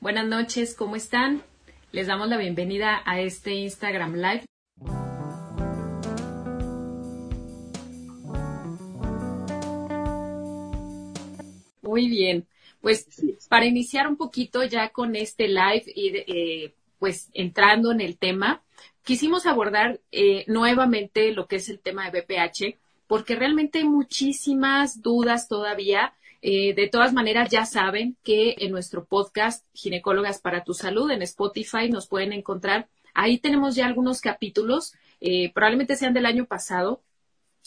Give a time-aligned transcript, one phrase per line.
[0.00, 1.42] Buenas noches, ¿cómo están?
[1.92, 4.46] Les damos la bienvenida a este Instagram Live.
[11.82, 12.46] Muy bien,
[12.80, 13.06] pues
[13.50, 18.62] para iniciar un poquito ya con este live y eh, pues entrando en el tema,
[19.04, 25.02] quisimos abordar eh, nuevamente lo que es el tema de BPH, porque realmente hay muchísimas
[25.02, 26.14] dudas todavía.
[26.42, 31.22] Eh, de todas maneras, ya saben que en nuestro podcast Ginecólogas para tu Salud en
[31.22, 32.88] Spotify nos pueden encontrar.
[33.14, 37.02] Ahí tenemos ya algunos capítulos, eh, probablemente sean del año pasado,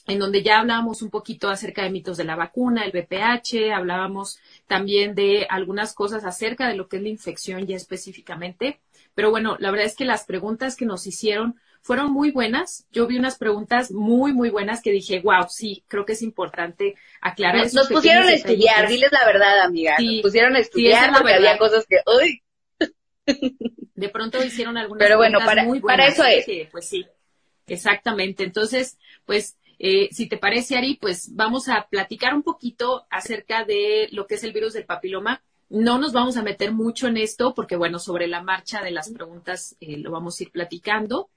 [0.08, 4.40] en donde ya hablábamos un poquito acerca de mitos de la vacuna, el BPH, hablábamos
[4.68, 8.80] también de algunas cosas acerca de lo que es la infección ya específicamente.
[9.16, 12.88] Pero bueno, la verdad es que las preguntas que nos hicieron fueron muy buenas.
[12.92, 16.96] Yo vi unas preguntas muy, muy buenas que dije, wow, sí, creo que es importante
[17.22, 17.62] aclarar.
[17.62, 19.98] Nos, nos pusieron a estudiar, diles la verdad, amiga.
[20.00, 22.42] nos pusieron a estudiar porque había cosas que, uy.
[23.96, 26.68] De pronto hicieron algunas Pero bueno, para, muy buenas, para eso es.
[26.72, 27.06] pues sí,
[27.68, 28.44] exactamente.
[28.44, 34.08] Entonces, pues, eh, si te parece, Ari, pues vamos a platicar un poquito acerca de
[34.12, 35.42] lo que es el virus del papiloma
[35.74, 39.10] no nos vamos a meter mucho en esto porque, bueno, sobre la marcha de las
[39.10, 41.30] preguntas eh, lo vamos a ir platicando.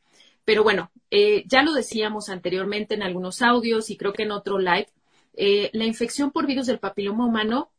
[0.46, 4.58] Pero bueno, eh, ya lo decíamos anteriormente en algunos audios y creo que en otro
[4.58, 4.86] live,
[5.34, 7.72] eh, la infección por virus del papiloma humano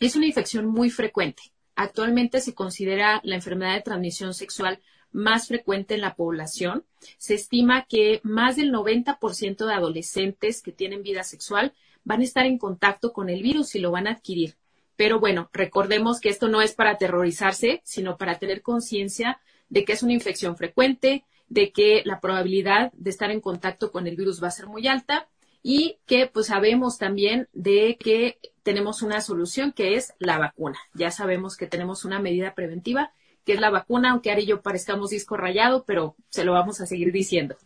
[0.00, 1.42] es una infección muy frecuente.
[1.76, 4.80] Actualmente se considera la enfermedad de transmisión sexual
[5.12, 6.84] más frecuente en la población.
[7.18, 12.46] Se estima que más del 90% de adolescentes que tienen vida sexual van a estar
[12.46, 14.56] en contacto con el virus y lo van a adquirir.
[14.96, 19.92] Pero bueno, recordemos que esto no es para aterrorizarse, sino para tener conciencia de que
[19.92, 24.42] es una infección frecuente, de que la probabilidad de estar en contacto con el virus
[24.42, 25.28] va a ser muy alta
[25.62, 30.78] y que pues sabemos también de que tenemos una solución que es la vacuna.
[30.94, 33.12] Ya sabemos que tenemos una medida preventiva
[33.44, 36.80] que es la vacuna, aunque Ari y yo parezcamos disco rayado, pero se lo vamos
[36.80, 37.56] a seguir diciendo.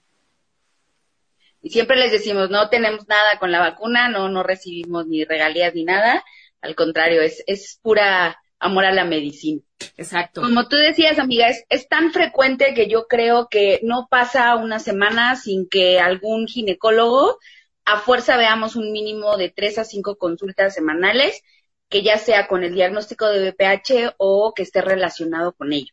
[1.61, 5.75] Y siempre les decimos, no tenemos nada con la vacuna, no, no recibimos ni regalías
[5.75, 6.25] ni nada,
[6.61, 9.61] al contrario, es, es pura amor a la medicina.
[9.98, 10.41] Exacto.
[10.41, 14.79] Como tú decías, amiga, es, es, tan frecuente que yo creo que no pasa una
[14.79, 17.39] semana sin que algún ginecólogo
[17.85, 21.42] a fuerza veamos un mínimo de tres a cinco consultas semanales,
[21.91, 25.92] que ya sea con el diagnóstico de BPH o que esté relacionado con ello.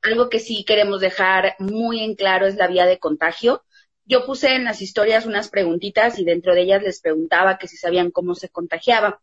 [0.00, 3.64] Algo que sí queremos dejar muy en claro es la vía de contagio.
[4.06, 7.76] Yo puse en las historias unas preguntitas y dentro de ellas les preguntaba que si
[7.76, 9.20] sabían cómo se contagiaba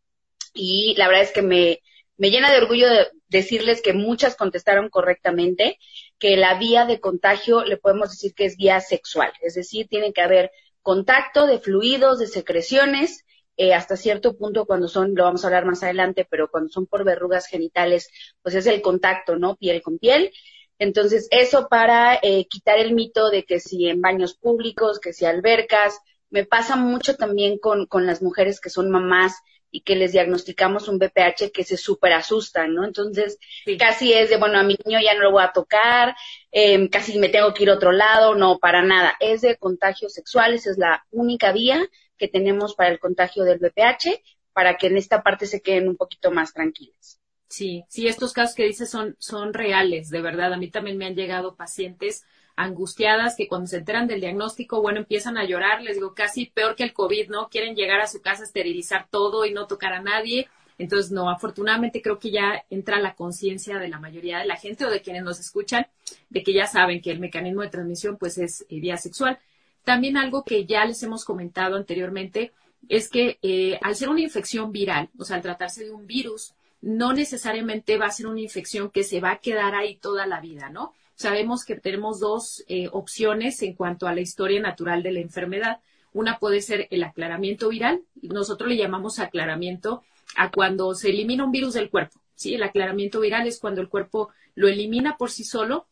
[0.53, 1.81] y la verdad es que me,
[2.17, 5.77] me llena de orgullo de decirles que muchas contestaron correctamente,
[6.19, 10.13] que la vía de contagio le podemos decir que es vía sexual, es decir, tiene
[10.13, 13.25] que haber contacto de fluidos, de secreciones,
[13.57, 16.87] eh, hasta cierto punto cuando son, lo vamos a hablar más adelante, pero cuando son
[16.87, 18.09] por verrugas genitales,
[18.41, 19.55] pues es el contacto, ¿no?
[19.55, 20.31] Piel con piel.
[20.77, 25.25] Entonces, eso para eh, quitar el mito de que si en baños públicos, que si
[25.25, 25.99] albercas,
[26.29, 29.35] me pasa mucho también con, con las mujeres que son mamás
[29.71, 32.85] y que les diagnosticamos un BPH que se súper asustan, ¿no?
[32.85, 33.37] Entonces,
[33.77, 36.15] casi es de, bueno, a mi niño ya no lo voy a tocar,
[36.51, 39.15] eh, casi me tengo que ir a otro lado, no, para nada.
[39.19, 41.87] Es de contagios sexuales, es la única vía
[42.17, 44.21] que tenemos para el contagio del BPH,
[44.53, 47.19] para que en esta parte se queden un poquito más tranquilas.
[47.49, 50.53] Sí, sí, estos casos que dices son, son reales, de verdad.
[50.53, 54.99] A mí también me han llegado pacientes angustiadas que cuando se enteran del diagnóstico, bueno,
[54.99, 57.49] empiezan a llorar, les digo, casi peor que el COVID, ¿no?
[57.49, 60.47] Quieren llegar a su casa, esterilizar todo y no tocar a nadie.
[60.77, 64.85] Entonces, no, afortunadamente creo que ya entra la conciencia de la mayoría de la gente
[64.85, 65.87] o de quienes nos escuchan
[66.29, 69.39] de que ya saben que el mecanismo de transmisión pues es eh, vía sexual.
[69.83, 72.51] También algo que ya les hemos comentado anteriormente
[72.89, 76.53] es que eh, al ser una infección viral, o sea, al tratarse de un virus,
[76.81, 80.39] no necesariamente va a ser una infección que se va a quedar ahí toda la
[80.39, 80.93] vida, ¿no?
[81.15, 85.79] Sabemos que tenemos dos eh, opciones en cuanto a la historia natural de la enfermedad.
[86.13, 90.03] Una puede ser el aclaramiento viral, nosotros le llamamos aclaramiento
[90.37, 92.19] a cuando se elimina un virus del cuerpo.
[92.43, 95.87] El aclaramiento viral es cuando el cuerpo lo elimina por sí solo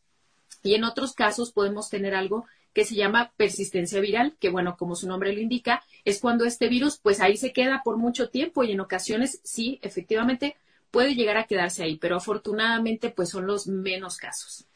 [0.62, 4.96] y en otros casos podemos tener algo que se llama persistencia viral, que bueno, como
[4.96, 8.64] su nombre lo indica, es cuando este virus pues ahí se queda por mucho tiempo
[8.64, 10.56] y en ocasiones sí, efectivamente
[10.90, 14.66] puede llegar a quedarse ahí, pero afortunadamente pues son los menos casos.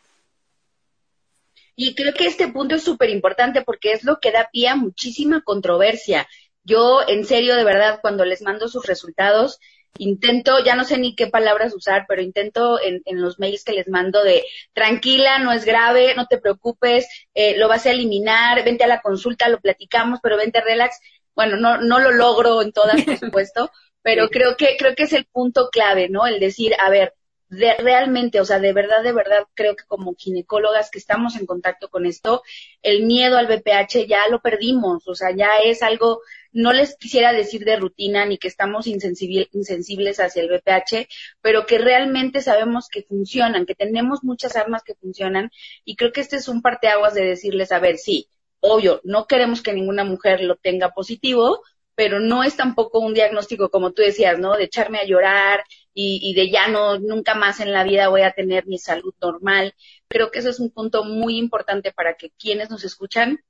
[1.81, 4.75] Y creo que este punto es súper importante porque es lo que da pie a
[4.75, 6.27] muchísima controversia.
[6.65, 9.61] Yo, en serio, de verdad, cuando les mando sus resultados,
[9.97, 13.87] intento, ya no sé ni qué palabras usar, pero intento en, los mails que les
[13.87, 14.43] mando de
[14.73, 19.01] tranquila, no es grave, no te preocupes, eh, lo vas a eliminar, vente a la
[19.01, 20.99] consulta, lo platicamos, pero vente relax.
[21.37, 23.71] Bueno, no, no lo logro en todas, por supuesto,
[24.03, 26.27] pero creo que, creo que es el punto clave, ¿no?
[26.27, 27.15] El decir, a ver,
[27.49, 31.47] de, realmente, o sea, de verdad, de verdad, creo que como ginecólogas que estamos en
[31.47, 32.43] contacto con esto,
[32.83, 36.21] el miedo al BPH ya lo perdimos, o sea, ya es algo,
[36.53, 41.09] no les quisiera decir de rutina ni que estamos insensibles hacia el BPH,
[41.41, 45.51] pero que realmente sabemos que funcionan, que tenemos muchas armas que funcionan
[45.85, 48.29] y creo que este es un parteaguas de decirles, a ver, sí,
[48.61, 51.63] obvio, no queremos que ninguna mujer lo tenga positivo,
[51.95, 54.57] pero no es tampoco un diagnóstico como tú decías, ¿no?
[54.57, 58.33] De echarme a llorar y, de ya no, nunca más en la vida voy a
[58.33, 59.75] tener mi salud normal.
[60.09, 63.41] Creo que eso es un punto muy importante para que quienes nos escuchan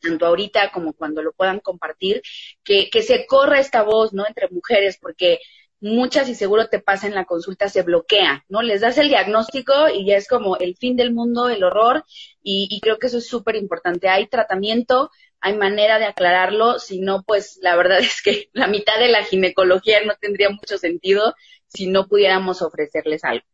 [0.00, 2.22] tanto ahorita como cuando lo puedan compartir,
[2.62, 4.26] que, que se corra esta voz, ¿no?
[4.26, 5.40] Entre mujeres, porque
[5.80, 8.62] muchas y seguro te pasa en la consulta, se bloquea, ¿no?
[8.62, 12.04] Les das el diagnóstico y ya es como el fin del mundo, el horror,
[12.42, 14.08] y, y creo que eso es súper importante.
[14.08, 15.10] Hay tratamiento,
[15.40, 19.24] hay manera de aclararlo, si no, pues la verdad es que la mitad de la
[19.24, 21.34] ginecología no tendría mucho sentido
[21.68, 23.46] si no pudiéramos ofrecerles algo.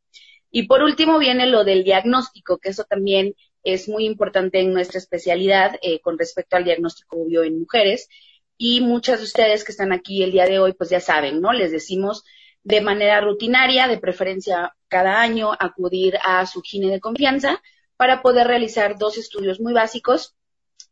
[0.50, 3.34] Y por último viene lo del diagnóstico, que eso también
[3.64, 8.08] es muy importante en nuestra especialidad eh, con respecto al diagnóstico obvio en mujeres.
[8.56, 11.52] Y muchas de ustedes que están aquí el día de hoy, pues ya saben, ¿no?
[11.52, 12.24] Les decimos
[12.62, 17.60] de manera rutinaria, de preferencia cada año, acudir a su gine de confianza
[17.96, 20.34] para poder realizar dos estudios muy básicos,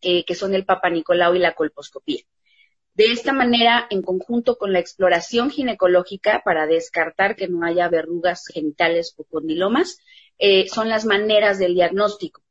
[0.01, 2.23] eh, que son el Papa Nicolau y la colposcopía.
[2.95, 8.47] De esta manera, en conjunto con la exploración ginecológica para descartar que no haya verrugas
[8.47, 9.99] genitales o condilomas,
[10.39, 12.43] eh, son las maneras del diagnóstico.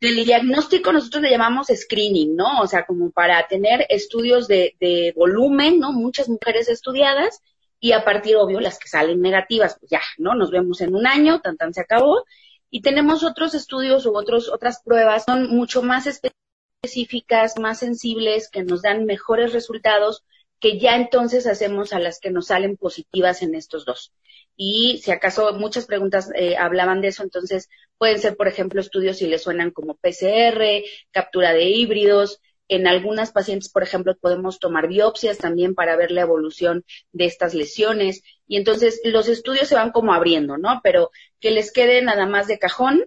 [0.00, 2.62] Del diagnóstico nosotros le llamamos screening, ¿no?
[2.62, 5.92] O sea, como para tener estudios de, de volumen, ¿no?
[5.92, 7.40] Muchas mujeres estudiadas
[7.78, 10.34] y a partir, obvio, las que salen negativas, pues ya, ¿no?
[10.34, 12.24] Nos vemos en un año, tan tan se acabó.
[12.70, 16.39] Y tenemos otros estudios u otros, otras pruebas, son mucho más específicas
[16.82, 20.24] específicas, más sensibles, que nos dan mejores resultados,
[20.60, 24.12] que ya entonces hacemos a las que nos salen positivas en estos dos.
[24.56, 27.68] Y si acaso muchas preguntas eh, hablaban de eso, entonces
[27.98, 32.40] pueden ser, por ejemplo, estudios si les suenan como PCR, captura de híbridos.
[32.68, 37.54] En algunas pacientes, por ejemplo, podemos tomar biopsias también para ver la evolución de estas
[37.54, 38.22] lesiones.
[38.46, 40.80] Y entonces los estudios se van como abriendo, ¿no?
[40.82, 41.10] Pero
[41.40, 43.06] que les quede nada más de cajón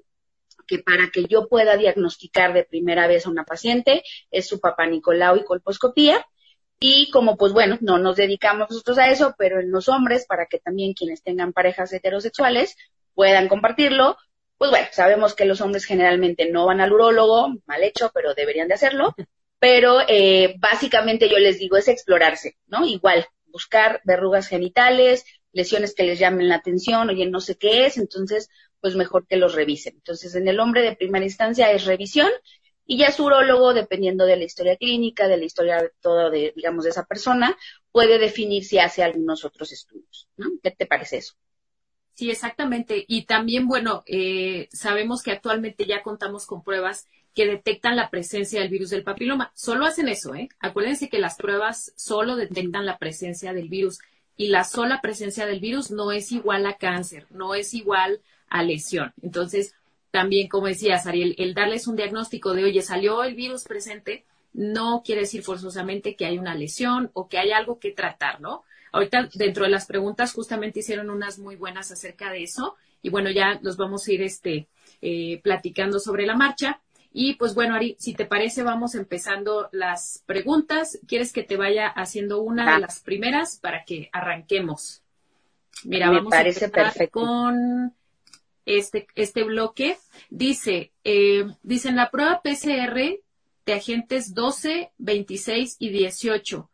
[0.68, 4.86] que para que yo pueda diagnosticar de primera vez a una paciente es su papá
[4.88, 6.26] Nicolau y colposcopía.
[6.80, 10.48] Y como pues bueno, no nos dedicamos nosotros a eso, pero en los hombres, para
[10.48, 12.76] que también quienes tengan parejas heterosexuales
[13.14, 14.18] puedan compartirlo,
[14.58, 18.68] pues bueno, sabemos que los hombres generalmente no van al urólogo, mal hecho, pero deberían
[18.68, 19.16] de hacerlo.
[19.60, 22.86] Pero eh, básicamente yo les digo es explorarse, ¿no?
[22.86, 27.98] Igual, buscar verrugas genitales, lesiones que les llamen la atención, oye, no sé qué es,
[27.98, 28.50] entonces
[28.84, 29.94] pues mejor que los revisen.
[29.96, 32.30] Entonces, en el hombre de primera instancia es revisión
[32.86, 36.52] y ya su urólogo, dependiendo de la historia clínica, de la historia de todo, de,
[36.54, 37.56] digamos, de esa persona,
[37.94, 40.28] puede definir si hace algunos otros estudios.
[40.36, 40.52] ¿no?
[40.62, 41.36] ¿Qué te parece eso?
[42.14, 43.06] Sí, exactamente.
[43.08, 48.60] Y también, bueno, eh, sabemos que actualmente ya contamos con pruebas que detectan la presencia
[48.60, 49.54] del virus del papiloma.
[49.56, 50.50] Solo hacen eso, ¿eh?
[50.60, 54.00] Acuérdense que las pruebas solo detectan la presencia del virus
[54.36, 58.20] y la sola presencia del virus no es igual a cáncer, no es igual
[58.54, 59.14] a lesión.
[59.22, 59.76] Entonces,
[60.12, 65.02] también, como decías, Ariel, el darles un diagnóstico de, oye, salió el virus presente, no
[65.04, 68.64] quiere decir forzosamente que hay una lesión o que hay algo que tratar, ¿no?
[68.92, 72.76] Ahorita, dentro de las preguntas, justamente hicieron unas muy buenas acerca de eso.
[73.02, 74.68] Y bueno, ya los vamos a ir este,
[75.02, 76.80] eh, platicando sobre la marcha.
[77.12, 81.00] Y pues bueno, Ari, si te parece, vamos empezando las preguntas.
[81.08, 85.02] ¿Quieres que te vaya haciendo una de las primeras para que arranquemos?
[85.86, 87.96] Mira, vamos a empezar con
[88.66, 89.98] este, este bloque.
[90.30, 93.20] Dice, eh, dice en la prueba PCR
[93.66, 96.70] de agentes 12, 26 y 18.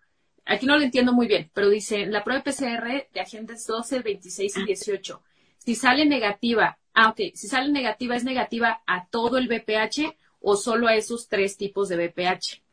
[0.45, 4.57] Aquí no lo entiendo muy bien, pero dice la prueba PCR de agentes 12, 26
[4.57, 5.21] y 18.
[5.57, 10.55] Si sale negativa, ah, ok, si sale negativa, ¿es negativa a todo el BPH o
[10.55, 12.63] solo a esos tres tipos de BPH?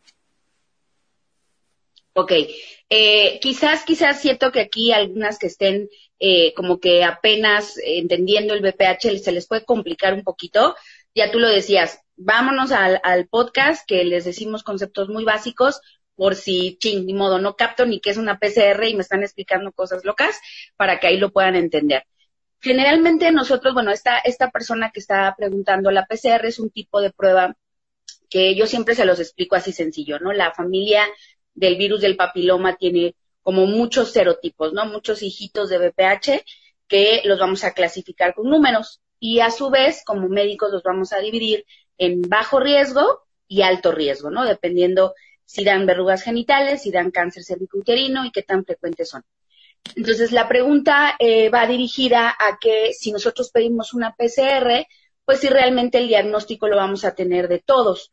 [2.15, 2.33] Ok,
[2.89, 8.63] eh, quizás, quizás siento que aquí algunas que estén eh, como que apenas entendiendo el
[8.63, 10.75] BPH se les puede complicar un poquito.
[11.15, 15.81] Ya tú lo decías, vámonos al, podcast que les decimos conceptos muy básicos
[16.15, 19.23] por si, ching, ni modo, no capto ni qué es una PCR y me están
[19.23, 20.41] explicando cosas locas
[20.77, 22.05] para que ahí lo puedan entender.
[22.61, 27.13] Generalmente nosotros, bueno, esta, esta persona que está preguntando, la PCR es un tipo de
[27.13, 27.55] prueba
[28.31, 30.33] que yo siempre se los explico así sencillo, ¿no?
[30.33, 31.07] La familia
[31.55, 33.15] del virus del papiloma tiene
[33.47, 34.87] como muchos serotipos, ¿no?
[34.87, 36.45] Muchos hijitos de BPH
[36.89, 41.13] que los vamos a clasificar con números y a su vez, como médicos, los vamos
[41.13, 41.65] a dividir
[41.97, 44.45] en bajo riesgo y alto riesgo, ¿no?
[44.45, 49.23] Dependiendo si dan verrugas genitales, si dan cáncer cervicouterino y qué tan frecuentes son.
[49.95, 54.89] Entonces, la pregunta eh, va dirigida a que si nosotros pedimos una PCR,
[55.25, 58.11] pues si realmente el diagnóstico lo vamos a tener de todos.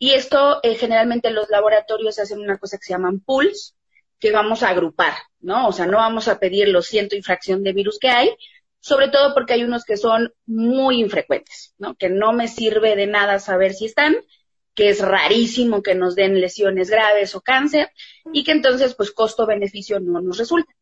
[0.00, 3.76] Y esto, eh, generalmente los laboratorios hacen una cosa que se llaman pools,
[4.22, 5.66] que vamos a agrupar, ¿no?
[5.66, 8.30] O sea, no vamos a pedir los ciento y fracción de virus que hay,
[8.78, 11.96] sobre todo porque hay unos que son muy infrecuentes, ¿no?
[11.96, 14.14] Que no me sirve de nada saber si están,
[14.76, 17.90] que es rarísimo que nos den lesiones graves o cáncer,
[18.32, 20.72] y que entonces, pues, costo-beneficio no nos resulta.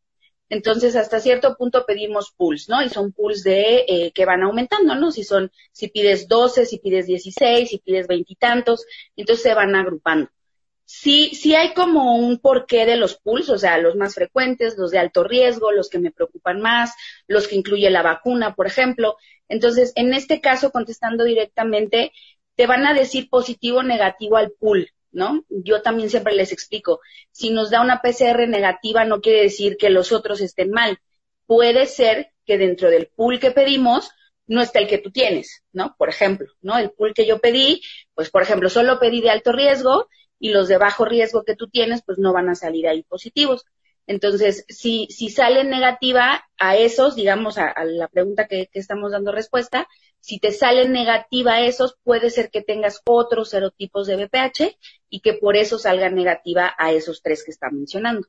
[0.47, 2.83] Entonces, hasta cierto punto pedimos pools, ¿no?
[2.83, 5.09] Y son pools de eh, que van aumentando, ¿no?
[5.11, 10.29] Si son, si pides 12, si pides 16, si pides veintitantos, entonces se van agrupando.
[10.93, 14.91] Sí, sí hay como un porqué de los pools, o sea, los más frecuentes, los
[14.91, 16.93] de alto riesgo, los que me preocupan más,
[17.27, 19.15] los que incluye la vacuna, por ejemplo.
[19.47, 22.11] Entonces, en este caso, contestando directamente,
[22.55, 25.45] te van a decir positivo o negativo al pool, ¿no?
[25.49, 26.99] Yo también siempre les explico,
[27.31, 30.99] si nos da una PCR negativa no quiere decir que los otros estén mal.
[31.45, 34.11] Puede ser que dentro del pool que pedimos
[34.45, 35.95] no esté el que tú tienes, ¿no?
[35.97, 36.77] Por ejemplo, ¿no?
[36.77, 37.81] El pool que yo pedí,
[38.13, 40.09] pues por ejemplo, solo pedí de alto riesgo
[40.41, 43.63] y los de bajo riesgo que tú tienes, pues no van a salir ahí positivos.
[44.07, 49.87] Entonces, si, si sale negativa a esos, digamos, a, la pregunta que, estamos dando respuesta,
[50.19, 54.77] si te sale negativa a esos, puede ser que tengas otros serotipos de BPH
[55.09, 58.27] y que por eso salga negativa a esos tres que está mencionando.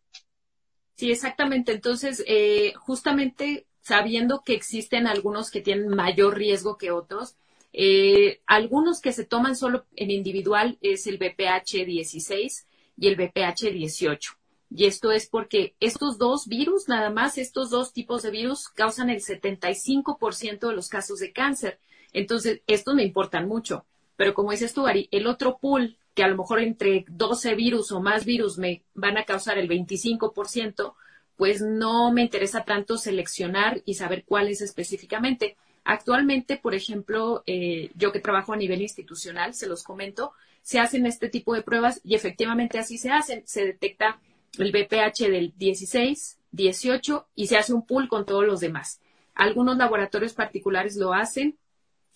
[0.94, 1.72] Sí, exactamente.
[1.72, 7.36] Entonces, eh, justamente sabiendo que existen algunos que tienen mayor riesgo que otros,
[7.72, 12.66] eh, algunos que se toman solo en individual es el BPH 16
[12.98, 14.32] y el BPH 18.
[14.74, 19.10] Y esto es porque estos dos virus, nada más, estos dos tipos de virus causan
[19.10, 21.78] el 75% de los casos de cáncer.
[22.12, 23.84] Entonces, estos me importan mucho.
[24.16, 27.92] Pero como dices tú, Ari, el otro pool, que a lo mejor entre 12 virus
[27.92, 30.94] o más virus me van a causar el 25%,
[31.36, 35.56] pues no me interesa tanto seleccionar y saber cuáles específicamente.
[35.84, 41.06] Actualmente, por ejemplo, eh, yo que trabajo a nivel institucional, se los comento, se hacen
[41.06, 43.42] este tipo de pruebas y efectivamente así se hacen.
[43.46, 44.20] Se detecta
[44.58, 49.00] el BPH del 16, 18 y se hace un pool con todos los demás.
[49.34, 51.58] Algunos laboratorios particulares lo hacen.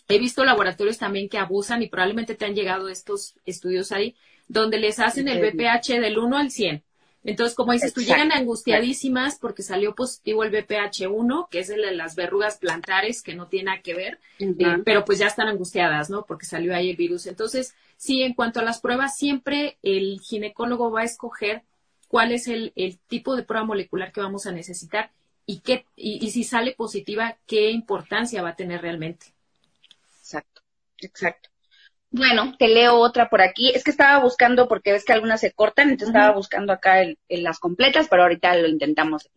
[0.09, 4.15] He visto laboratorios también que abusan y probablemente te han llegado estos estudios ahí,
[4.47, 6.85] donde les hacen el BPH del 1 al 100.
[7.27, 11.93] Entonces, como dices, tú llegan angustiadísimas porque salió positivo el BPH1, que es el de
[11.93, 16.09] las verrugas plantares, que no tiene nada que ver, eh, pero pues ya están angustiadas,
[16.09, 16.25] ¿no?
[16.25, 17.27] Porque salió ahí el virus.
[17.27, 21.63] Entonces, sí, en cuanto a las pruebas, siempre el ginecólogo va a escoger
[22.07, 22.73] cuál es el,
[23.09, 25.11] tipo de prueba molecular que vamos a necesitar
[25.47, 29.27] y, qué, y, si sale positiva, qué importancia va a tener realmente.
[30.21, 30.63] Exacto,
[31.01, 31.51] exacto.
[32.17, 33.71] Bueno, te leo otra por aquí.
[33.75, 37.17] Es que estaba buscando, porque ves que algunas se cortan, entonces estaba buscando acá en
[37.29, 39.29] las completas, pero ahorita lo intentamos.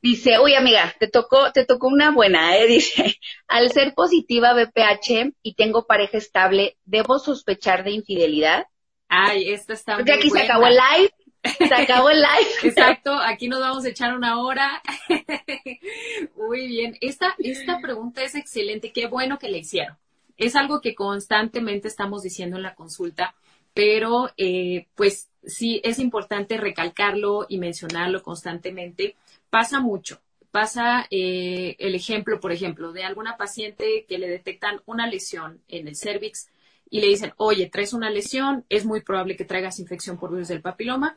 [0.00, 2.66] Dice, uy amiga, te tocó, te tocó una buena, ¿eh?
[2.68, 8.66] Dice, al ser positiva BPH y tengo pareja estable, ¿debo sospechar de infidelidad?
[9.08, 11.10] Ay, esta está Porque aquí se acabó el live
[11.44, 12.50] se acabó el live.
[12.62, 14.80] Exacto, aquí nos vamos a echar una hora.
[16.36, 19.96] Muy bien, esta, esta pregunta es excelente, qué bueno que la hicieron.
[20.36, 23.34] Es algo que constantemente estamos diciendo en la consulta,
[23.74, 29.16] pero eh, pues sí es importante recalcarlo y mencionarlo constantemente.
[29.50, 30.20] Pasa mucho.
[30.50, 35.88] Pasa eh, el ejemplo, por ejemplo, de alguna paciente que le detectan una lesión en
[35.88, 36.50] el cervix
[36.90, 40.48] y le dicen, oye, traes una lesión, es muy probable que traigas infección por virus
[40.48, 41.14] del papiloma.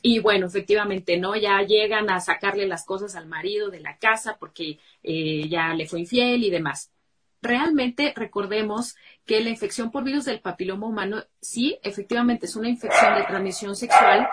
[0.00, 1.34] Y bueno, efectivamente, ¿no?
[1.34, 5.88] Ya llegan a sacarle las cosas al marido de la casa porque eh, ya le
[5.88, 6.92] fue infiel y demás.
[7.40, 13.14] Realmente recordemos que la infección por virus del papiloma humano, sí, efectivamente es una infección
[13.14, 14.28] de transmisión sexual.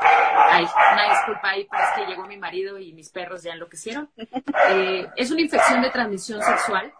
[0.49, 4.09] Ay, una disculpa ahí, pero es que llegó mi marido y mis perros ya enloquecieron.
[4.71, 6.91] Eh, es una infección de transmisión sexual,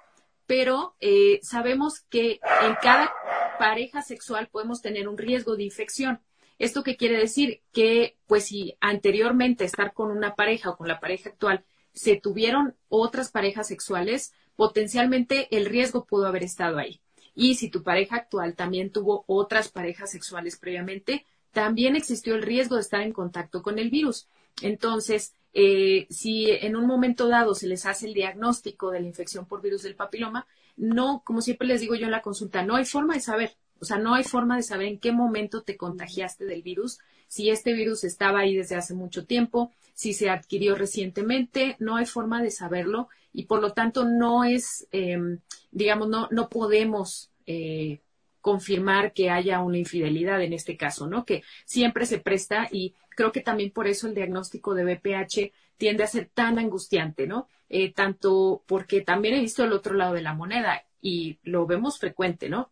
[0.46, 3.12] pero eh, sabemos que en cada
[3.58, 6.22] pareja sexual podemos tener un riesgo de infección.
[6.60, 7.62] ¿Esto qué quiere decir?
[7.74, 12.76] Que, pues, si anteriormente estar con una pareja o con la pareja actual se tuvieron
[12.90, 17.02] otras parejas sexuales, potencialmente el riesgo pudo haber estado ahí.
[17.34, 22.76] Y si tu pareja actual también tuvo otras parejas sexuales previamente, también existió el riesgo
[22.76, 24.28] de estar en contacto con el virus.
[24.62, 29.46] Entonces, eh, si en un momento dado se les hace el diagnóstico de la infección
[29.46, 30.48] por virus del papiloma,
[30.78, 33.56] no, como siempre les digo yo en la consulta, no hay forma de saber.
[33.86, 37.52] O sea, no hay forma de saber en qué momento te contagiaste del virus, si
[37.52, 42.42] este virus estaba ahí desde hace mucho tiempo, si se adquirió recientemente, no hay forma
[42.42, 45.38] de saberlo y por lo tanto no es, em,
[45.70, 48.02] digamos, no, no podemos eh,
[48.42, 51.24] confirmar que haya una infidelidad en este caso, ¿no?
[51.24, 56.04] Que siempre se presta y creo que también por eso el diagnóstico de BPH tiende
[56.04, 57.48] a ser tan angustiante, ¿no?
[57.70, 62.00] Eh, tanto porque también he visto el otro lado de la moneda y lo vemos
[62.00, 62.72] frecuente, ¿no?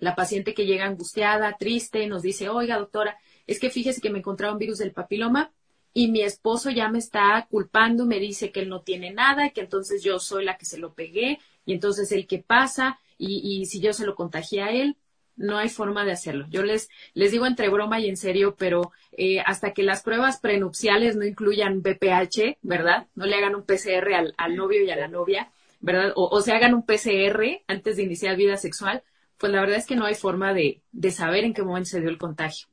[0.00, 4.18] La paciente que llega angustiada, triste, nos dice, oiga, doctora, es que fíjese que me
[4.18, 5.52] encontraron virus del papiloma
[5.92, 9.60] y mi esposo ya me está culpando, me dice que él no tiene nada, que
[9.60, 13.66] entonces yo soy la que se lo pegué y entonces el que pasa y, y
[13.66, 14.96] si yo se lo contagié a él,
[15.40, 16.46] no hay forma de hacerlo.
[16.50, 20.38] Yo les, les digo entre broma y en serio, pero eh, hasta que las pruebas
[20.38, 23.06] prenupciales no incluyan BPH, ¿verdad?
[23.14, 26.12] No le hagan un PCR al, al novio y a la novia, ¿verdad?
[26.14, 29.02] O, o, se hagan un PCR antes de iniciar vida sexual,
[29.40, 32.00] pues la verdad es que no hay forma de, de saber en qué momento se
[32.00, 32.68] dio el contagio.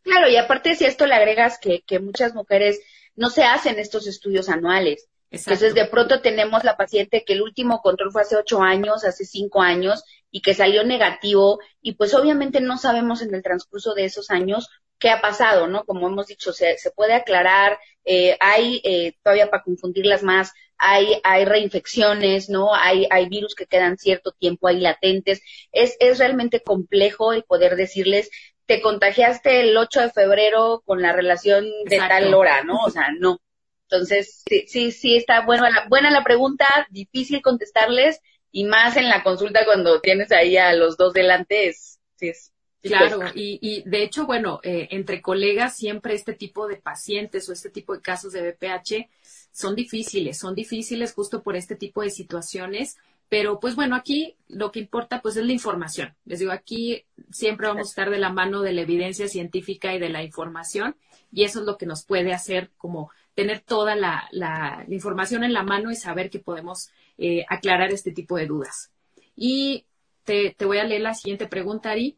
[0.00, 2.80] Claro, y aparte si esto le agregas que, que muchas mujeres
[3.14, 5.08] no se hacen estos estudios anuales.
[5.30, 5.52] Exacto.
[5.52, 9.26] Entonces, de pronto tenemos la paciente que el último control fue hace ocho años, hace
[9.26, 14.06] cinco años, y que salió negativo, y pues obviamente no sabemos en el transcurso de
[14.06, 15.84] esos años qué ha pasado, ¿no?
[15.84, 21.20] Como hemos dicho, se, se puede aclarar, eh, hay eh, todavía para confundirlas más, hay,
[21.24, 22.74] hay reinfecciones, ¿no?
[22.74, 25.42] Hay, hay virus que quedan cierto tiempo ahí latentes.
[25.72, 28.30] Es, es realmente complejo el poder decirles,
[28.66, 32.14] te contagiaste el 8 de febrero con la relación de Exacto.
[32.14, 32.78] tal hora, ¿no?
[32.84, 33.40] O sea, no.
[33.82, 38.20] Entonces, sí, sí, sí está buena la, buena la pregunta, difícil contestarles
[38.52, 42.52] y más en la consulta cuando tienes ahí a los dos delante es, sí es.
[42.80, 47.52] Claro, y, y de hecho, bueno, eh, entre colegas siempre este tipo de pacientes o
[47.52, 49.08] este tipo de casos de BPH
[49.50, 52.96] son difíciles, son difíciles justo por este tipo de situaciones,
[53.28, 56.14] pero pues bueno, aquí lo que importa pues es la información.
[56.24, 59.98] Les digo, aquí siempre vamos a estar de la mano de la evidencia científica y
[59.98, 60.96] de la información
[61.32, 65.44] y eso es lo que nos puede hacer como tener toda la, la, la información
[65.44, 68.92] en la mano y saber que podemos eh, aclarar este tipo de dudas.
[69.36, 69.84] Y
[70.24, 72.16] te, te voy a leer la siguiente pregunta, Ari.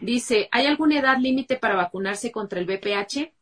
[0.00, 3.32] Dice, ¿hay alguna edad límite para vacunarse contra el VPH?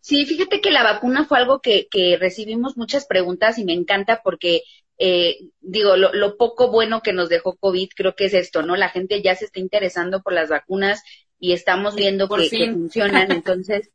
[0.00, 4.20] Sí, fíjate que la vacuna fue algo que, que recibimos muchas preguntas y me encanta
[4.22, 4.62] porque,
[4.98, 8.76] eh, digo, lo, lo, poco bueno que nos dejó COVID creo que es esto, ¿no?
[8.76, 11.02] La gente ya se está interesando por las vacunas
[11.40, 13.90] y estamos viendo que, que, funcionan, entonces,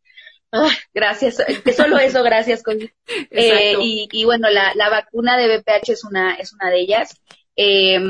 [0.51, 1.37] oh, gracias,
[1.77, 2.89] solo eso, gracias, COVID.
[3.29, 7.21] Eh, y, y, bueno, la, la, vacuna de VPH es una, es una de ellas.
[7.55, 8.01] Eh,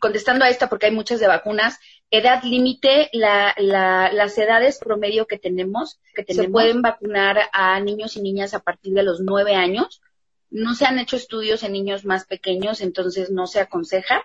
[0.00, 1.78] contestando a esta, porque hay muchas de vacunas,
[2.10, 7.78] edad límite, la, la, las edades promedio que tenemos, que tenemos, se pueden vacunar a
[7.80, 10.02] niños y niñas a partir de los nueve años.
[10.50, 14.24] No se han hecho estudios en niños más pequeños, entonces no se aconseja.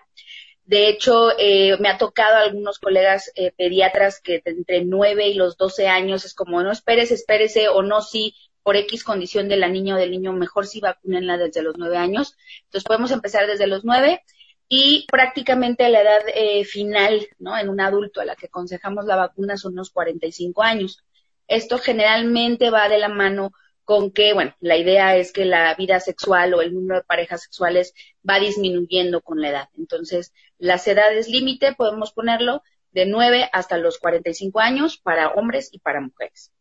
[0.63, 5.35] De hecho, eh, me ha tocado a algunos colegas eh, pediatras que entre nueve y
[5.35, 8.33] los doce años es como, no esperes, espérese, o no, sí,
[8.63, 11.97] por X condición de la niña o del niño, mejor sí vacunenla desde los nueve
[11.97, 12.35] años.
[12.63, 14.23] Entonces podemos empezar desde los nueve
[14.67, 17.57] y prácticamente la edad eh, final, ¿no?
[17.57, 21.03] En un adulto a la que aconsejamos la vacuna son unos 45 años.
[21.47, 23.51] Esto generalmente va de la mano
[23.83, 27.43] con que, bueno, la idea es que la vida sexual o el número de parejas
[27.43, 27.93] sexuales
[28.27, 29.69] va disminuyendo con la edad.
[29.77, 35.79] Entonces, las edades límite podemos ponerlo de 9 hasta los 45 años para hombres y
[35.79, 36.51] para mujeres.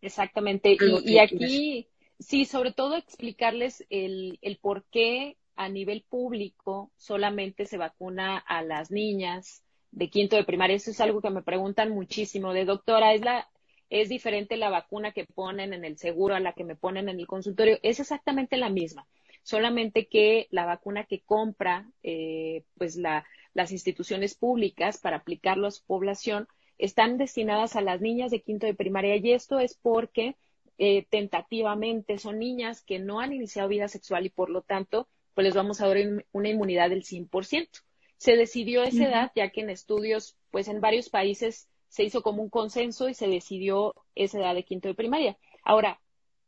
[0.00, 0.78] Exactamente.
[0.80, 7.66] Y, y aquí, sí, sobre todo explicarles el, el por qué a nivel público solamente
[7.66, 10.76] se vacuna a las niñas de quinto de primaria.
[10.76, 12.52] Eso es algo que me preguntan muchísimo.
[12.52, 13.48] De doctora, ¿es la
[13.90, 17.20] es diferente la vacuna que ponen en el seguro a la que me ponen en
[17.20, 17.78] el consultorio?
[17.82, 19.06] Es exactamente la misma.
[19.42, 25.72] Solamente que la vacuna que compra eh, pues la, las instituciones públicas para aplicarlo a
[25.72, 26.48] su población
[26.78, 30.36] están destinadas a las niñas de quinto de primaria y esto es porque
[30.78, 35.44] eh, tentativamente son niñas que no han iniciado vida sexual y por lo tanto pues
[35.44, 35.96] les vamos a dar
[36.32, 37.68] una inmunidad del 100%.
[38.16, 42.42] Se decidió esa edad, ya que en estudios, pues en varios países se hizo como
[42.42, 45.36] un consenso y se decidió esa edad de quinto de primaria.
[45.64, 46.00] Ahora,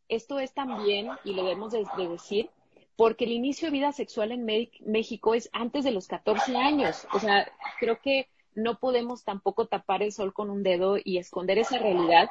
[0.08, 2.50] esto es también, y lo debemos de, de decir,
[2.96, 7.06] porque el inicio de vida sexual en México es antes de los 14 años.
[7.12, 11.58] O sea, creo que no podemos tampoco tapar el sol con un dedo y esconder
[11.58, 12.28] esa realidad.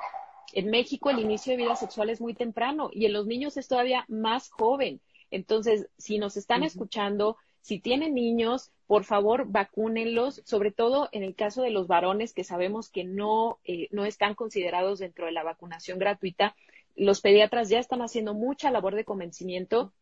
[0.54, 3.68] En México el inicio de vida sexual es muy temprano y en los niños es
[3.68, 5.02] todavía más joven.
[5.34, 6.68] Entonces, si nos están uh -huh.
[6.68, 12.34] escuchando, si tienen niños, por favor, vacúnenlos, sobre todo en el caso de los varones
[12.34, 16.56] que sabemos que no, eh, no están considerados dentro de la vacunación gratuita.
[16.96, 19.94] Los pediatras ya están haciendo mucha labor de convencimiento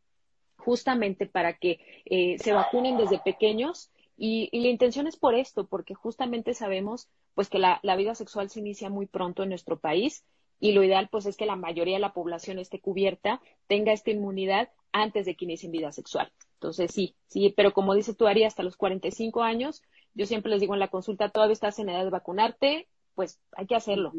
[0.57, 5.65] justamente para que eh, se vacunen desde pequeños y, y, la intención es por esto,
[5.65, 9.79] porque justamente sabemos pues que la, la vida sexual se inicia muy pronto en nuestro
[9.79, 10.25] país
[10.59, 14.11] y lo ideal pues es que la mayoría de la población esté cubierta, tenga esta
[14.11, 16.31] inmunidad antes de que inicien vida sexual.
[16.53, 19.81] Entonces, sí, sí, pero como dices tú, Ari, hasta los 45 años,
[20.13, 23.65] yo siempre les digo en la consulta, todavía estás en edad de vacunarte, pues hay
[23.65, 24.13] que hacerlo.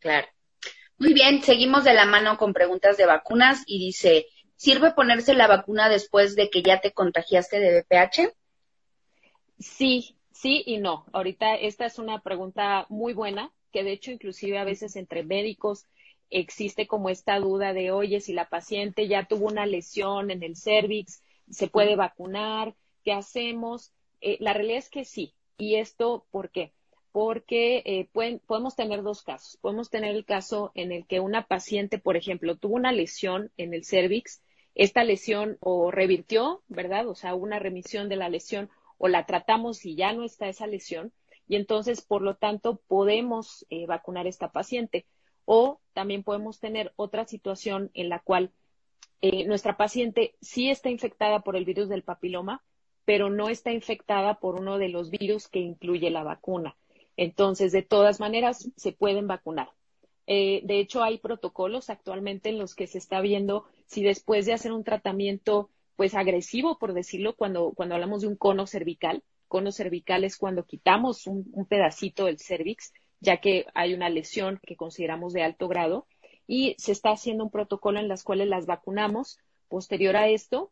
[0.00, 0.26] Claro.
[0.98, 5.46] Muy bien, seguimos de la mano con preguntas de vacunas y dice, ¿sirve ponerse la
[5.46, 8.32] vacuna después de que ya te contagiaste de VPH?
[9.58, 11.06] Sí, sí y no.
[11.12, 15.84] Ahorita esta es una pregunta muy buena, que de hecho inclusive a veces entre médicos
[16.30, 20.56] existe como esta duda de, oye, si la paciente ya tuvo una lesión en el
[20.56, 22.74] cervix, ¿se puede vacunar?
[23.04, 23.92] ¿Qué hacemos?
[24.20, 25.34] Eh, la realidad es que sí.
[25.58, 26.72] ¿Y esto por qué?
[27.12, 29.56] Porque eh, pueden, podemos tener dos casos.
[29.58, 33.72] Podemos tener el caso en el que una paciente, por ejemplo, tuvo una lesión en
[33.72, 34.42] el cervix,
[34.74, 37.08] esta lesión o revirtió, ¿verdad?
[37.08, 40.66] O sea, una remisión de la lesión o la tratamos y ya no está esa
[40.66, 41.12] lesión.
[41.48, 45.06] Y entonces, por lo tanto, podemos eh, vacunar a esta paciente.
[45.46, 48.52] O también podemos tener otra situación en la cual
[49.46, 52.62] nuestra paciente sí está infectada por el virus del papiloma,
[53.04, 56.76] pero no está infectada por uno de los virus que incluye la vacuna.
[57.16, 59.70] Entonces, de todas maneras, se pueden vacunar.
[60.26, 64.52] Eh, de hecho, hay protocolos actualmente en los que se está viendo si después de
[64.52, 69.70] hacer un tratamiento, pues agresivo, por decirlo, cuando, cuando hablamos de un cono cervical, cono
[69.70, 74.76] cervical es cuando quitamos un, un pedacito del cervix, ya que hay una lesión que
[74.76, 76.06] consideramos de alto grado,
[76.46, 79.38] y se está haciendo un protocolo en las cuales las vacunamos.
[79.68, 80.70] Posterior a esto,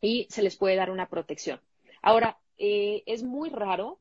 [0.00, 1.60] y se les puede dar una protección.
[2.00, 4.00] Ahora, eh, es muy raro,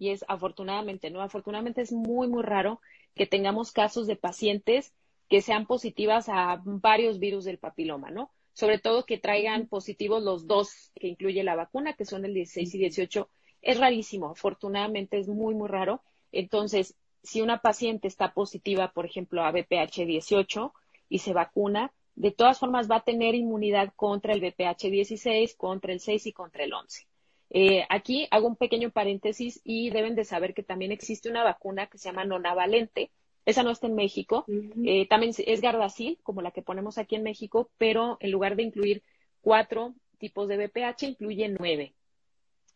[0.00, 1.20] y es afortunadamente, ¿no?
[1.20, 2.80] Afortunadamente es muy, muy raro
[3.14, 4.94] que tengamos casos de pacientes
[5.28, 8.32] que sean positivas a varios virus del papiloma, ¿no?
[8.54, 12.74] Sobre todo que traigan positivos los dos que incluye la vacuna, que son el 16
[12.74, 13.28] y 18.
[13.60, 16.02] Es rarísimo, afortunadamente es muy, muy raro.
[16.32, 20.72] Entonces, si una paciente está positiva, por ejemplo, a BPH 18
[21.08, 25.92] y se vacuna, de todas formas va a tener inmunidad contra el BPH 16, contra
[25.92, 27.06] el 6 y contra el 11.
[27.52, 31.88] Eh, aquí hago un pequeño paréntesis y deben de saber que también existe una vacuna
[31.88, 33.10] que se llama nonavalente.
[33.44, 34.44] Esa no está en México.
[34.84, 38.62] Eh, también es Gardasil, como la que ponemos aquí en México, pero en lugar de
[38.62, 39.02] incluir
[39.40, 41.94] cuatro tipos de BPH, incluye nueve.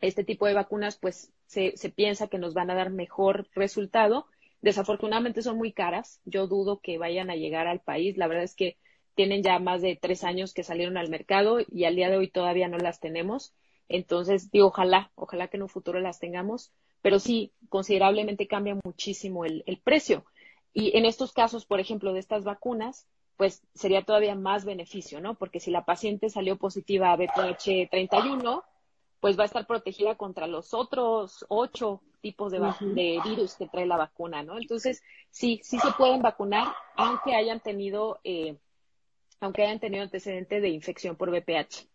[0.01, 4.27] Este tipo de vacunas, pues, se, se piensa que nos van a dar mejor resultado.
[4.65, 6.19] Desafortunadamente son muy caras.
[6.25, 8.17] Yo dudo que vayan a llegar al país.
[8.17, 8.79] La verdad es que
[9.13, 12.31] tienen ya más de tres años que salieron al mercado y al día de hoy
[12.31, 13.53] todavía no las tenemos.
[13.89, 16.71] Entonces, digo, ojalá, ojalá que en un futuro las tengamos,
[17.03, 20.25] pero sí, considerablemente cambia muchísimo el, precio.
[20.73, 23.05] Y en estos casos, por ejemplo, de estas vacunas,
[23.37, 25.35] pues sería todavía más beneficio, ¿no?
[25.35, 28.63] Porque si la paciente salió positiva a BPH 31,
[29.19, 33.85] pues va a estar protegida contra los otros ocho tipos de, de, virus que trae
[33.85, 34.57] la vacuna, ¿no?
[34.57, 38.57] Entonces, sí, sí se pueden vacunar, aunque hayan tenido eh,
[39.39, 41.87] aunque hayan tenido antecedente de infección por VPH.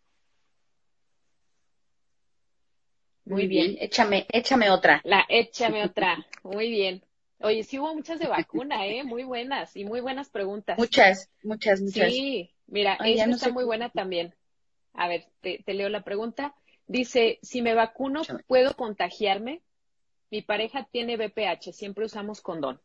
[3.25, 3.77] Muy bien.
[3.79, 5.01] Échame, échame otra.
[5.03, 6.25] La, échame otra.
[6.43, 7.03] Muy bien.
[7.39, 9.03] Oye, sí hubo muchas de vacuna, ¿eh?
[9.03, 10.77] Muy buenas y muy buenas preguntas.
[10.77, 12.11] Muchas, muchas, muchas.
[12.11, 14.35] Sí, mira, esta está muy buena también.
[14.93, 16.55] A ver, te, te, leo la pregunta.
[16.87, 19.61] Dice, si me vacuno, ¿puedo contagiarme?
[20.29, 22.81] Mi pareja tiene VPH, siempre usamos condón.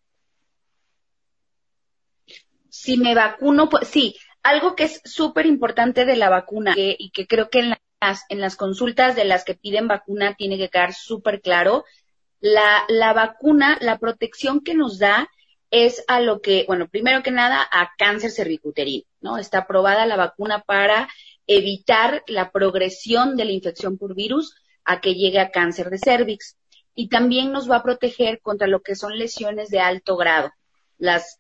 [2.69, 7.27] Si me vacuno, pues sí, algo que es súper importante de la vacuna y que
[7.27, 10.93] creo que en las, en las consultas de las que piden vacuna tiene que quedar
[10.93, 11.85] súper claro,
[12.41, 15.29] la, la vacuna, la protección que nos da
[15.71, 19.39] es a lo que, bueno, primero que nada, a cáncer cervicuterino, ¿no?
[19.39, 21.09] Está aprobada la vacuna para
[21.47, 24.55] evitar la progresión de la infección por virus
[24.85, 26.57] a que llegue a cáncer de cervix.
[26.95, 30.51] Y también nos va a proteger contra lo que son lesiones de alto grado.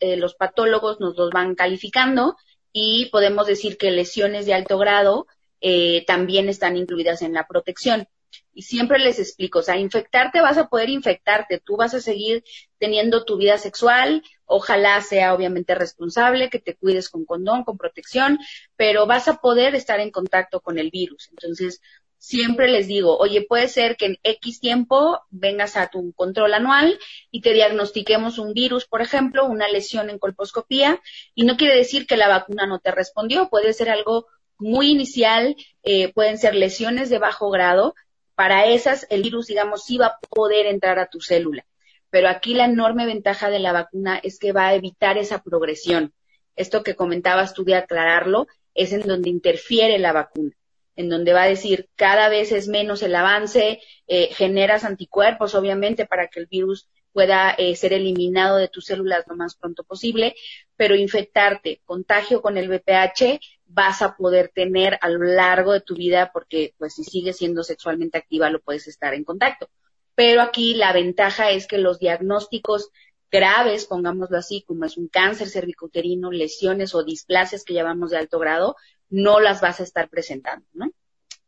[0.01, 2.37] Eh, los patólogos nos los van calificando
[2.73, 5.27] y podemos decir que lesiones de alto grado
[5.61, 8.07] eh, también están incluidas en la protección.
[8.53, 12.45] Y siempre les explico, o sea, infectarte vas a poder infectarte, tú vas a seguir
[12.79, 18.39] teniendo tu vida sexual, ojalá sea obviamente responsable, que te cuides con condón, con protección,
[18.77, 21.29] pero vas a poder estar en contacto con el virus.
[21.31, 21.81] Entonces,
[22.19, 26.99] siempre les digo, oye, puede ser que en X tiempo vengas a tu control anual
[27.31, 31.01] y te diagnostiquemos un virus, por ejemplo, una lesión en colposcopía,
[31.35, 34.27] y no quiere decir que la vacuna no te respondió, puede ser algo
[34.59, 37.95] muy inicial, eh, pueden ser lesiones de bajo grado,
[38.37, 41.67] para esas el virus, digamos, sí va a poder entrar a tu célula.
[42.11, 46.15] Pero aquí la enorme ventaja de la vacuna es que va a evitar esa progresión.
[46.55, 50.53] Esto que comentabas tú de aclararlo es en donde interfiere la vacuna
[50.97, 56.07] en donde va a decir cada vez es menos el avance, eh, generas anticuerpos, obviamente,
[56.07, 60.35] para que el virus pueda eh, ser eliminado de tus células lo más pronto posible,
[60.77, 65.95] pero infectarte, contagio con el VPH, vas a poder tener a lo largo de tu
[65.95, 69.69] vida, porque pues si sigues siendo sexualmente activa lo puedes estar en contacto.
[70.15, 72.91] Pero aquí la ventaja es que los diagnósticos
[73.31, 78.39] graves, pongámoslo así, como es un cáncer cervicouterino, lesiones o displasias que llamamos de alto
[78.39, 78.77] grado,
[79.11, 80.91] no las vas a estar presentando, ¿no?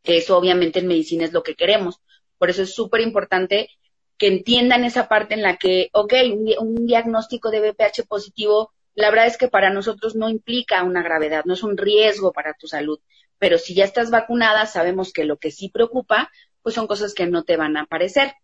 [0.05, 2.01] Eso obviamente en medicina es lo que queremos.
[2.39, 3.69] Por eso es súper importante
[4.17, 6.13] que entiendan esa parte en la que, ok,
[6.59, 11.45] un, diagnóstico de BPH positivo, la verdad es que para nosotros no implica una gravedad,
[11.45, 12.99] no es un riesgo para tu salud.
[13.39, 16.33] Pero si ya estás vacunada, sabemos que lo que sí preocupa,
[16.63, 18.35] pues son cosas que no te van a aparecer.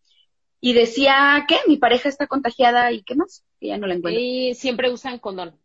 [0.60, 4.22] Y decía que mi pareja está contagiada y qué más, que ya no la encuentro.
[4.22, 5.58] Y siempre usan condón.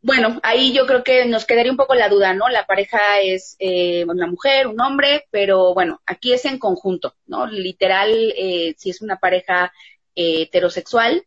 [0.00, 2.48] Bueno, ahí yo creo que nos quedaría un poco la duda, ¿no?
[2.48, 7.46] La pareja es eh, una mujer, un hombre, pero bueno, aquí es en conjunto, ¿no?
[7.46, 9.70] Literal, eh, si es una pareja
[10.14, 11.26] eh, heterosexual,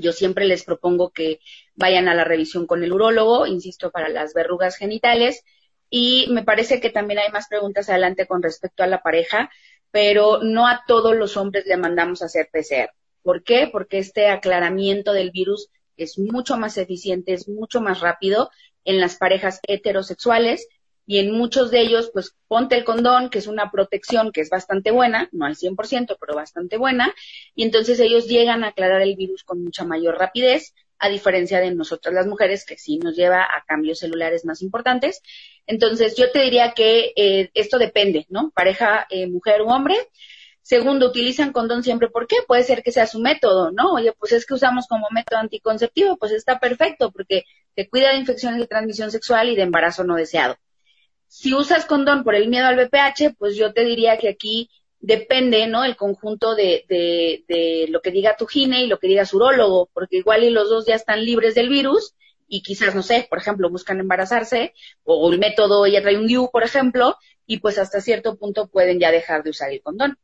[0.00, 1.40] yo siempre les propongo que
[1.74, 5.44] vayan a la revisión con el urólogo, insisto, para las verrugas genitales.
[5.90, 9.50] Y me parece que también hay más preguntas adelante con respecto a la pareja
[9.90, 12.92] pero no a todos los hombres le mandamos a hacer PCR.
[13.22, 13.68] ¿Por qué?
[13.70, 18.50] Porque este aclaramiento del virus es mucho más eficiente, es mucho más rápido
[18.84, 20.68] en las parejas heterosexuales
[21.08, 24.50] y en muchos de ellos, pues ponte el condón, que es una protección que es
[24.50, 27.14] bastante buena, no al 100%, pero bastante buena,
[27.54, 31.74] y entonces ellos llegan a aclarar el virus con mucha mayor rapidez, a diferencia de
[31.74, 35.22] nosotras las mujeres, que sí nos lleva a cambios celulares más importantes.
[35.66, 38.50] Entonces, yo te diría que eh, esto depende, ¿no?
[38.50, 39.96] Pareja, eh, mujer u hombre.
[40.60, 42.10] Segundo, utilizan condón siempre.
[42.10, 42.36] ¿Por qué?
[42.46, 43.92] Puede ser que sea su método, ¿no?
[43.94, 47.44] Oye, pues es que usamos como método anticonceptivo, pues está perfecto porque
[47.74, 50.58] te cuida de infecciones de transmisión sexual y de embarazo no deseado.
[51.28, 55.66] Si usas condón por el miedo al VPH, pues yo te diría que aquí depende,
[55.66, 55.84] ¿no?
[55.84, 59.36] El conjunto de, de, de, lo que diga tu gine y lo que diga su
[59.36, 62.14] urólogo, porque igual y los dos ya están libres del virus
[62.48, 64.72] y quizás, no sé, por ejemplo, buscan embarazarse
[65.04, 68.98] o el método ya trae un DIU, por ejemplo, y pues hasta cierto punto pueden
[68.98, 70.18] ya dejar de usar el condón.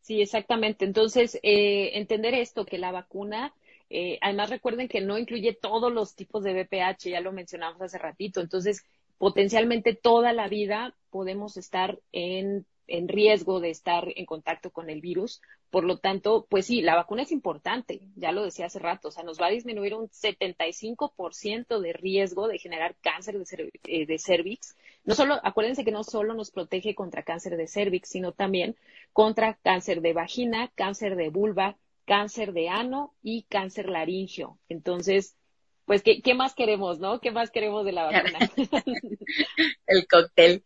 [0.00, 0.84] Sí, exactamente.
[0.84, 3.54] Entonces, eh, entender esto, que la vacuna,
[3.88, 7.98] eh, además recuerden que no incluye todos los tipos de BPH, ya lo mencionamos hace
[7.98, 8.84] ratito, entonces
[9.20, 15.00] potencialmente toda la vida podemos estar en en riesgo de estar en contacto con el
[15.00, 15.40] virus.
[15.70, 19.10] Por lo tanto, pues sí, la vacuna es importante, ya lo decía hace rato, o
[19.12, 24.18] sea, nos va a disminuir un 75% de riesgo de generar cáncer de, eh, de
[24.18, 24.74] cervix.
[25.04, 28.74] No solo, acuérdense que no solo nos protege contra cáncer de cervix, sino también
[29.12, 34.58] contra cáncer de vagina, cáncer de vulva, cáncer de ano y cáncer laringio.
[34.68, 35.36] Entonces,
[35.84, 37.20] pues, ¿qué, ¿qué, más queremos, no?
[37.20, 38.38] ¿Qué más queremos de la vacuna?
[39.86, 40.64] El cóctel.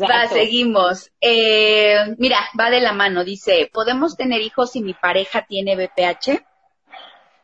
[0.00, 1.10] Va, seguimos.
[1.20, 3.24] Eh, mira, va de la mano.
[3.24, 6.42] Dice, ¿podemos tener hijos si mi pareja tiene BPH?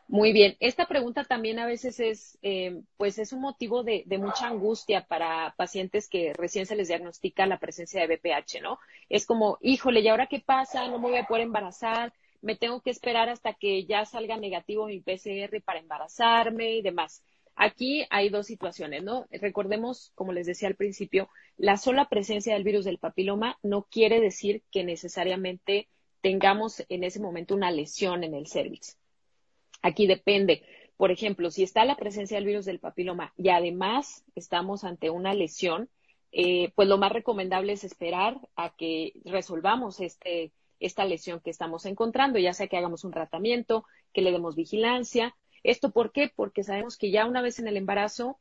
[0.07, 0.57] Muy bien.
[0.59, 5.05] Esta pregunta también a veces es, eh, pues es un motivo de, de, mucha angustia
[5.05, 8.79] para pacientes que recién se les diagnostica la presencia de BPH, ¿no?
[9.07, 10.87] Es como, híjole, ¿y ahora qué pasa?
[10.87, 14.87] No me voy a poder embarazar me tengo que esperar hasta que ya salga negativo
[14.87, 17.23] mi PCR para embarazarme y demás.
[17.55, 19.27] Aquí hay dos situaciones, ¿no?
[19.31, 24.21] Recordemos, como les decía al principio, la sola presencia del virus del papiloma no quiere
[24.21, 25.89] decir que necesariamente
[26.21, 28.97] tengamos en ese momento una lesión en el cervix.
[29.81, 30.63] Aquí depende.
[30.95, 35.33] Por ejemplo, si está la presencia del virus del papiloma y además estamos ante una
[35.33, 35.89] lesión,
[36.31, 41.85] eh, pues lo más recomendable es esperar a que resolvamos este, esta lesión que estamos
[41.85, 45.35] encontrando, ya sea que hagamos un tratamiento, que le demos vigilancia.
[45.63, 46.31] ¿Esto por qué?
[46.33, 48.39] Porque sabemos que ya una vez en el embarazo,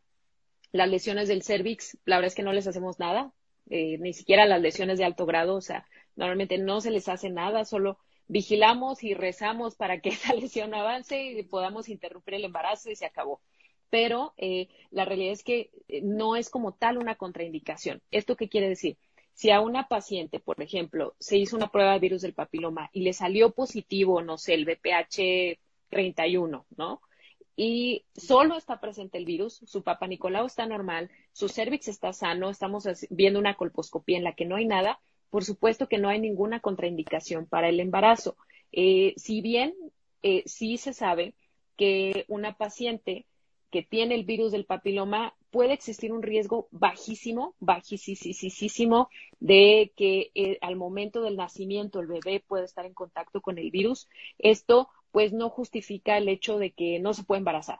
[0.72, 3.32] las lesiones del cervix, la verdad es que no les hacemos nada,
[3.70, 7.30] eh, ni siquiera las lesiones de alto grado, o sea, normalmente no se les hace
[7.30, 7.98] nada, solo
[8.28, 13.06] vigilamos y rezamos para que esa lesión avance y podamos interrumpir el embarazo y se
[13.06, 13.40] acabó.
[13.90, 18.02] Pero eh, la realidad es que eh, no es como tal una contraindicación.
[18.10, 18.98] ¿Esto qué quiere decir?
[19.38, 23.02] Si a una paciente, por ejemplo, se hizo una prueba de virus del papiloma y
[23.02, 27.00] le salió positivo, no sé, el BPH 31, ¿no?
[27.54, 32.50] Y solo está presente el virus, su papá Nicolau está normal, su cervix está sano,
[32.50, 34.98] estamos viendo una colposcopía en la que no hay nada,
[35.30, 38.36] por supuesto que no hay ninguna contraindicación para el embarazo.
[38.72, 39.72] Eh, si bien
[40.24, 41.36] eh, sí se sabe
[41.76, 43.24] que una paciente
[43.70, 49.08] que tiene el virus del papiloma, puede existir un riesgo bajísimo, bajísimo,
[49.40, 53.70] de que eh, al momento del nacimiento el bebé pueda estar en contacto con el
[53.70, 54.08] virus.
[54.38, 57.78] Esto, pues, no justifica el hecho de que no se puede embarazar.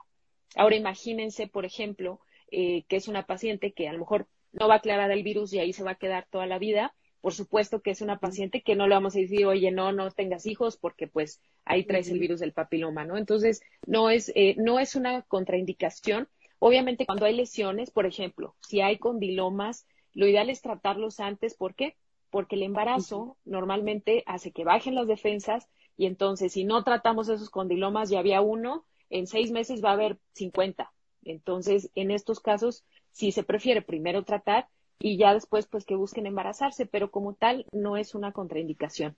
[0.55, 2.19] Ahora, imagínense, por ejemplo,
[2.51, 5.53] eh, que es una paciente que a lo mejor no va a aclarar el virus
[5.53, 8.61] y ahí se va a quedar toda la vida por supuesto que es una paciente
[8.61, 12.09] que no le vamos a decir, oye, no, no tengas hijos porque pues ahí traes
[12.09, 13.17] el virus del papiloma, ¿no?
[13.17, 16.27] Entonces, no es, eh, no es una contraindicación.
[16.59, 21.55] Obviamente, cuando hay lesiones, por ejemplo, si hay condilomas, lo ideal es tratarlos antes.
[21.55, 21.95] ¿Por qué?
[22.29, 25.67] Porque el embarazo normalmente hace que bajen las defensas
[25.97, 29.93] y entonces, si no tratamos esos condilomas, ya había uno, en seis meses va a
[29.93, 30.91] haber 50.
[31.23, 34.67] Entonces, en estos casos, sí se prefiere primero tratar
[34.99, 39.17] y ya después, pues, que busquen embarazarse, pero como tal, no es una contraindicación.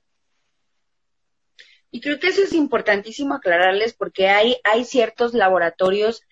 [1.91, 6.23] Y creo que eso es importantísimo aclararles porque hay, hay ciertos laboratorios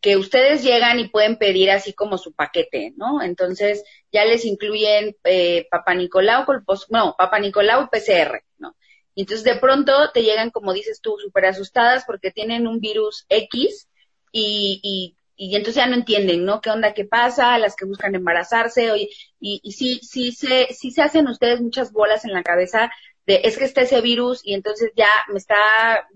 [0.00, 3.22] que ustedes llegan y pueden pedir así como su paquete, ¿no?
[3.22, 6.46] Entonces ya les incluyen eh, Papa Nicolau,
[6.88, 8.74] no, Papa Nicolau PCR, ¿no?
[9.14, 13.88] Entonces de pronto te llegan, como dices tú, súper asustadas porque tienen un virus X
[14.32, 16.60] y, y, y, entonces ya no entienden, ¿no?
[16.62, 17.58] ¿Qué onda, qué pasa?
[17.58, 21.92] Las que buscan embarazarse, y, y, y sí, sí, se, sí se hacen ustedes muchas
[21.92, 22.90] bolas en la cabeza
[23.26, 25.56] es que está ese virus y entonces ya me está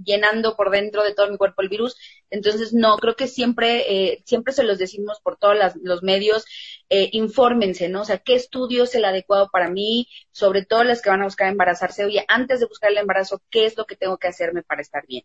[0.02, 1.96] llenando por dentro de todo mi cuerpo el virus.
[2.30, 6.44] Entonces, no, creo que siempre, eh, siempre se los decimos por todos los medios,
[6.88, 8.02] eh, infórmense, ¿no?
[8.02, 10.08] O sea, ¿qué estudio es el adecuado para mí?
[10.32, 12.04] Sobre todo las que van a buscar embarazarse.
[12.04, 15.06] Oye, antes de buscar el embarazo, ¿qué es lo que tengo que hacerme para estar
[15.06, 15.24] bien?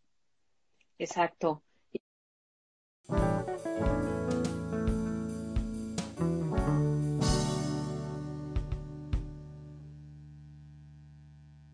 [1.00, 1.64] Exacto.